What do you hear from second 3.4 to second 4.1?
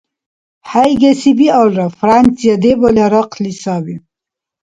саби.